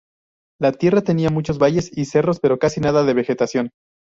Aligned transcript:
La 0.59 0.71
tierra 0.71 1.03
tenía 1.03 1.29
muchos 1.29 1.59
valles 1.59 1.95
y 1.95 2.05
cerros 2.05 2.39
pero 2.39 2.57
casi 2.57 2.79
nada 2.79 3.03
de 3.03 3.13
vegetación. 3.13 3.69